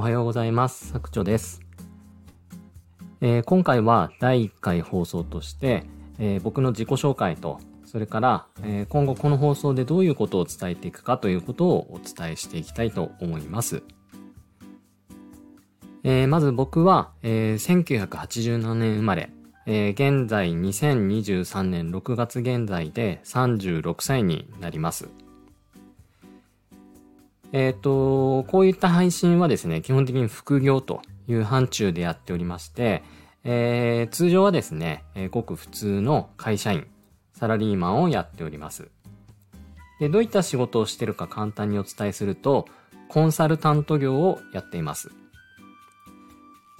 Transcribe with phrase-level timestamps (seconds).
[0.00, 0.92] おはようございます。
[0.92, 1.60] 作長です。
[3.20, 5.84] えー、今回は第1回放送として、
[6.18, 13.82] えー、僕の自己紹介と、それから、えー、今後この放送でどういうことを伝えていくかということをお伝えしていきたいと思います。
[16.02, 19.30] えまず僕は、え1987年生まれ、
[19.66, 25.10] え現在2023年6月現在で36歳になります。
[27.52, 33.02] えっ、ー、と、こういった配信はですね、基本的に副業という範疇でやっておりまして、
[33.42, 36.86] えー、通常はですね、えー、ごく普通の会社員、
[37.32, 38.90] サラリーマンをやっております。
[39.98, 42.66] で、どういった仕事をしてるか簡単にお伝えすると、
[43.08, 45.10] コンサルタント業をやっています。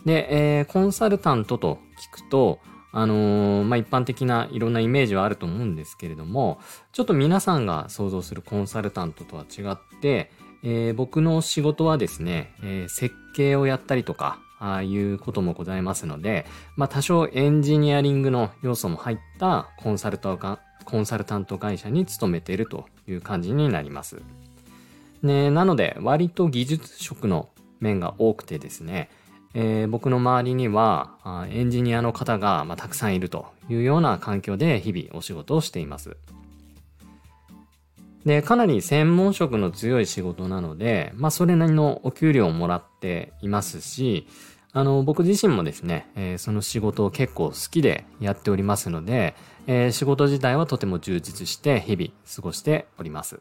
[0.05, 1.79] で、えー、コンサルタントと
[2.15, 2.61] 聞くと、
[2.93, 6.59] あのー、まあ、一般的ないろんなイメージはあると思うんですけれども、
[6.93, 10.31] ちょっと皆さんが想像するコンサルタントとは違って、
[10.63, 16.45] えー、僕の仕事はですね、えー、設計をやったりとか、ああいうこともございますので、
[16.77, 24.21] まあ多少エンジニアリングの要素も入ったコンサルタンサルタント会社に勤めているという感じになります。
[25.23, 27.49] ね、なので割と技術職の
[27.81, 29.11] 面が多くてですね、
[29.55, 36.17] えー、僕の周りにはエンジニアの方が、まあ、たくさんいるというような環境で日々お仕事をしています。
[38.25, 44.27] で、かなり専門職の強い仕事なので、まあそれなりのお給料をもらっていますし、
[44.73, 49.35] あの、僕自身もですね、えー、その仕事を結構好きでやっておりますので、
[49.67, 53.41] えー、仕事自体はとても充実して日々過ごしております。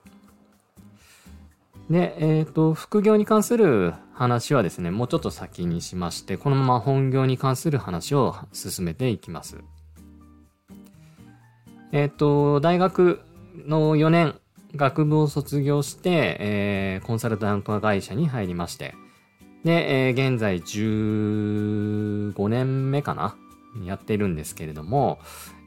[1.89, 9.57] で、えっ、ー、と、副業に関する話はですね、もうちょっと先にしまして、このまま本業に関する話を進めていきます。
[11.91, 13.21] えっ、と、大学
[13.65, 14.35] の4年
[14.75, 18.95] 学部を卒業して、えー、コンサルタント会社に入りまして、
[19.63, 23.35] で、えー、現在15年目かな？
[23.83, 25.19] やってるんですけれども、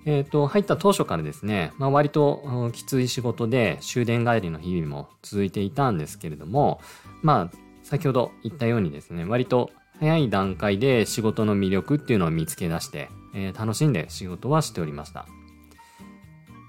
[0.04, 6.80] えっ、ー、と、入った当初からですね、まあ、割ときつい仕事で終電帰りの日々も続いていたんですけれども、
[7.22, 15.26] まあ、先ほど言ったようにですね、割と早い段階で仕事の魅力っていうのを見つけ出して、えー、楽しんで仕事はしておりました。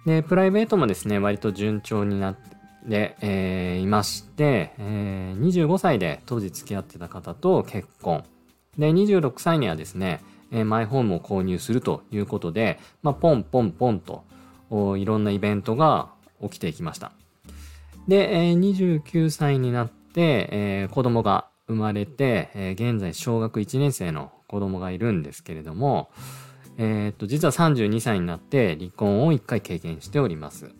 [0.05, 2.35] で、プライベートもですね、割と順調になっ
[2.89, 8.23] て、えー、いまして、えー、25歳で当時付き合ってた方と結婚。
[8.77, 10.21] で、26歳にはですね、
[10.51, 14.25] えー、マイホームを購入するということで、まあ、ポンポンポンと、
[14.97, 16.09] いろんなイベントが
[16.41, 17.11] 起きていきました。
[18.07, 26.09] で、えー、29歳になって、えー、子供が生まれて、えー、現在小学1年生の子供がいるんですけれども、
[26.77, 30.71] えー、っと、実は32歳になって離婚を1回経験しております。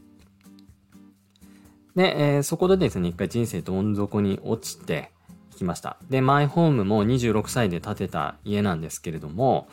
[1.95, 5.11] で、えー、そこでですね、一回人生どん底に落ちて
[5.55, 5.97] きました。
[6.09, 9.67] で、マイホームも26歳で建てた家なんですけれども、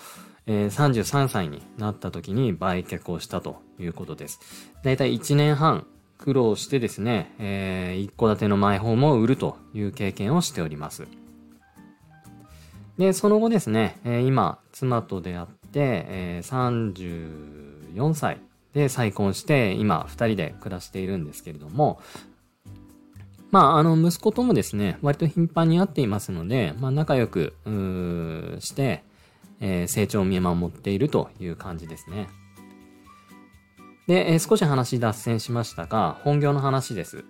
[0.47, 4.41] えー、33歳になった時に売却をしたということです。
[4.82, 5.87] だいたい1年半
[6.19, 11.06] 苦労してですね、えー、一戸建てのマイホームを売るという経験をしております。
[12.98, 15.47] で、その後ですね、えー、今、妻と出会っ、
[15.78, 18.38] えー、34歳
[18.75, 22.00] で再婚して今2人で暮らしているんですけれども
[23.50, 27.54] まあ、あの、息子ともですね、割と頻繁に会っていますので、まあ、仲良く、
[28.60, 29.03] して、
[29.60, 32.28] えー、成長を見守っているという感じですね。
[34.06, 37.25] で、えー、少し話脱線しましたが、本業の話です。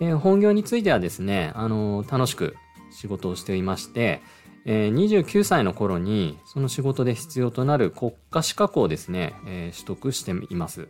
[0.00, 2.56] で、本業についてはですね、あの、楽しく
[2.90, 4.22] 仕事をしていまして、
[4.64, 10.88] えー、29歳の頃にその仕事で必要となる国家資格をですね、えー、取得しています。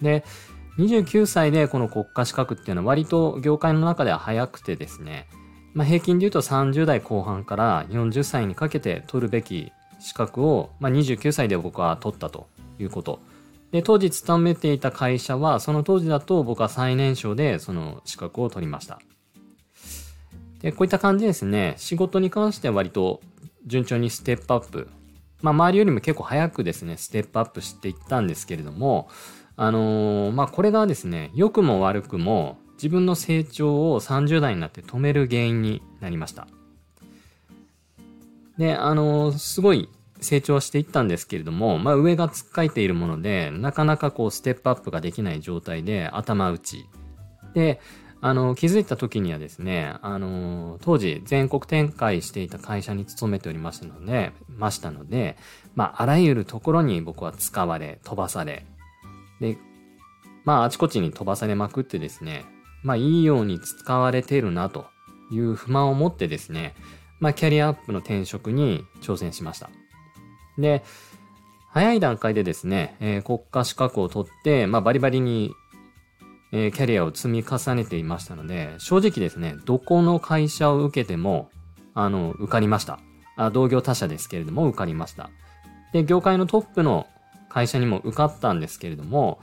[0.00, 0.24] で、
[0.78, 5.28] 29歳でこの国家資格っていうのは割と業界の中では早くてですね、
[5.74, 12.48] まあ、平均で言うと30代後半から40歳にかけて取るべき資格を、まあ、29歳で僕は取ったと
[12.78, 13.20] いうこと。
[13.70, 19.00] で、当時勤めていた会社は、その当時だと僕は最年少でその資格を取りました。
[20.62, 23.20] で、こういった感じですね、仕事に関しては割と
[23.66, 24.88] 順調にステップアップ。
[25.42, 29.08] まあ、周りよりも結構早くですね、ステップアップしていったんですけれども、
[29.56, 36.46] あのー、まあ、これがですね、良くも悪くも自分の成長を30代になって止める原因になりました。
[38.56, 39.88] で、あのー、すごい
[40.20, 46.86] 成長していったんですけれども、まあ、上がつっかいているもので、なかなかこうステップアップができない状態で頭打ち。
[47.54, 47.80] で、
[48.24, 55.36] あの、気づいた時にはですね、あの、当時全国展開していた会社に勤めておりましたので、ましたので、
[55.74, 58.64] まあ、あらゆるところに僕は使われ、飛ばされ、
[59.40, 59.58] で、
[60.44, 62.44] まあ、あちこちに飛ばされまくってですね、
[62.84, 64.86] まあ、いいように使われてるなと
[65.32, 66.76] いう不満を持ってですね、
[67.18, 69.68] まあ、キャリアアップの転職に挑戦しました。
[70.58, 70.84] で、
[71.70, 75.54] 早い段階でですね、えー、国家資格を取って、まあ、バリバリに、
[76.52, 81.50] えー、キャリアを積み重ねていましたので、正直ですね、どこの会社を受けても、
[81.94, 83.00] あの、受かりました。
[83.36, 85.30] あ同業他社ですけれども、受かりました。
[85.92, 87.06] で、業界のトップの
[87.48, 89.40] 会社にも受かったんですけれども、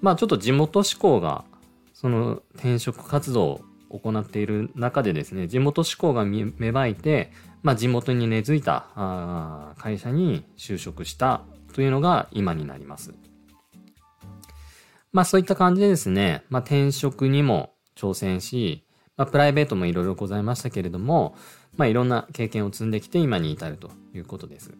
[0.00, 1.44] まあちょっと地元志向が、
[1.92, 3.44] その転職活動
[3.90, 7.32] を行っている中でですね、地元志向が芽生えて、
[7.62, 11.42] まあ地元に根付いたあ会社に就職した
[11.72, 13.14] というのが今になります。
[15.14, 18.84] まあそういった感じでですね、まあ転職にも挑戦し、
[19.16, 21.36] まあプライベートもいろいろございましたけれども、
[21.76, 24.72] まあいろんな経験を積んできて今に至るということです。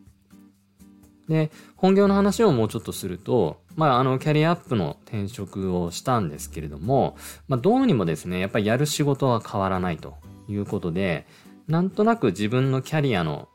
[1.28, 7.16] で、本業の話をもうちょっとすると、まあ、あの、キャリアアップの転職をしたんですけれども、
[7.48, 10.16] まあ、どうにもですね、やっぱりやる仕事は変わらないと
[10.48, 11.26] いうことで、
[11.66, 13.48] なんとなく自分のキャリアの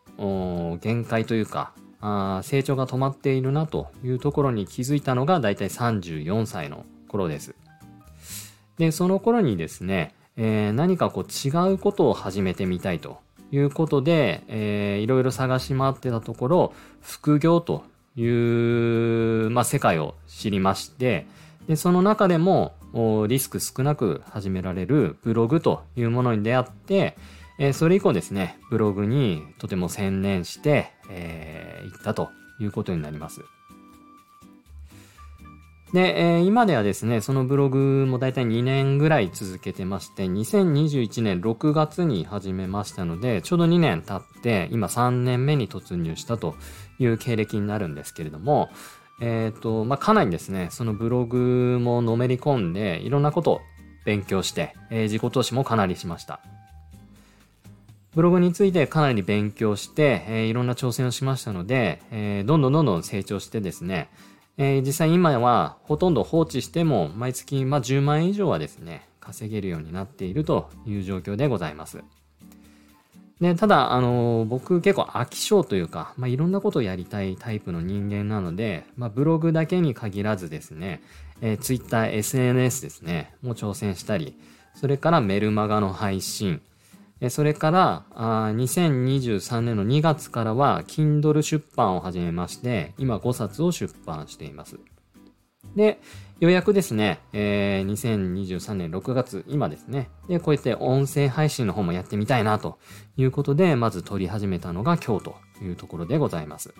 [0.81, 7.55] 限界というか、あ成長が止まっているなというところに気づいたのが大体34歳の頃です。
[8.77, 13.19] で、その頃にですね、えー、何かこう違うことを始めてみたいと
[13.51, 17.83] いうことで、えー、いろいろ探し回ってたところ、副業と
[18.15, 21.27] いう、まあ、世界を知りまして、
[21.67, 22.73] で、その中でも、
[23.27, 27.17] リスク少なく始められるブログというものに出会って、
[27.59, 31.58] えー、それ以降ですね、ブログにとても専念して、えー、
[31.99, 32.29] ったと
[32.59, 33.41] いうことになります。
[35.93, 46.55] で、えー、今ではですね、そのブログもだいたい2年ぐらい続けてまして、2021年6月に始めましたので、ちょうど2年経って、今3年目に突入したと
[46.99, 48.69] いう経歴になるんですけれども、
[49.19, 53.61] えっ、ー、と、まあ、かなりですね、そのブログものめり込んで、いろんなことを
[54.05, 56.39] 勉強して、えー、自己投資もかなりしました。
[58.19, 64.09] ブログについてかなり勉強して、えー、いろんな挑戦をしましたので、えー、どんどんどんどん成長してですね、
[64.57, 72.03] えー、実際今はほとんど放置しても毎月、まあ、10万円以上はですね、稼げるようになっているという状況でございます。
[73.39, 81.01] で、ただ、あの、僕結構飽き性というか、まあ、いろんなことをやりたいタイプの人間なので、まあ、ブログだけに限らずですね、
[81.39, 84.37] えー、Twitter、SNS ですね、も挑戦したり、
[84.75, 86.61] それからメルマガの配信、
[87.27, 94.79] それから、2023年の2月からは、Kindle 出版を始めまして、今5冊を出版しています。
[95.75, 95.99] で、
[96.39, 100.09] ようやくですね、えー、2023年6月、今ですね。
[100.29, 102.79] で、こうやって音声配信の方もやってみたいなと
[103.17, 106.73] いうことで、まず取り始めたのが今日というところでございます。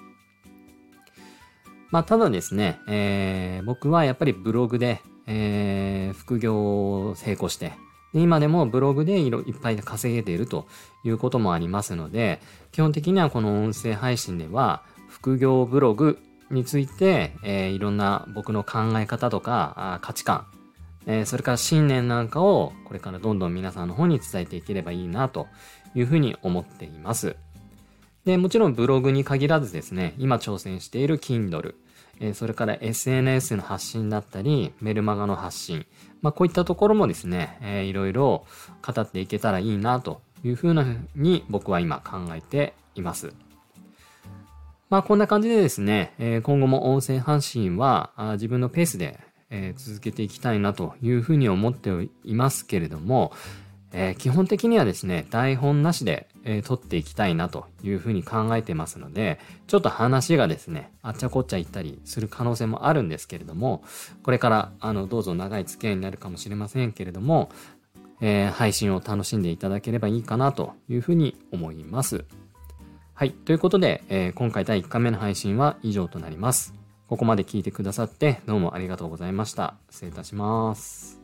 [1.92, 7.74] まあ、ただですね、えー、僕はやっぱりブログで、えー、副業を成功して、
[8.14, 10.68] 今でもブログでいろいっぱい稼げていると
[11.04, 12.42] いうこともありますので、
[12.72, 16.20] 基本的にはこの音声配信では、副業ブログ
[16.52, 20.48] について、えー、いろんな僕の考え方とか価値観、
[21.06, 25.48] えー、それから信念なんかをこれからどんどん皆さんの方に伝えていければいいなと
[25.96, 27.36] いうふうに思っています。
[28.26, 31.76] で、もちろんブログに限らずですね、今挑戦している Kindle、
[32.20, 35.86] えー、それから SNS の発信だったり、メルマガの発信、
[36.22, 38.46] まあ、こういったところもですね、えー、いろいろ
[38.86, 40.86] 語っていけたらいいなというふうな
[41.16, 43.34] に僕は今考えています。
[44.90, 49.20] まあこんな感じでですね、え、今後も音声配信は自分のペースで、
[49.52, 53.32] え、続けていきたいなというふうに思っていますけれども、
[53.92, 63.84] えー、基本的にはですね、台本なしで、えー、撮っていきたいなというふうに考えてますので、ちょっと話がですね、あっちゃこっちゃ言ったりする可能性もあるんですけれども、
[64.24, 67.50] これから、あの、どうぞ長い付き合いになるかもしれませんけれども、
[68.22, 72.26] えー、配信を楽しんでいただければいいかなというふうに思います。
[73.14, 73.32] はい。
[73.32, 76.74] ということで、えー、今回第1回目の配信は以上となります。
[77.08, 79.76] ここまで聞いてくださってどうもありがとうございました。
[79.90, 81.19] 失礼いたします。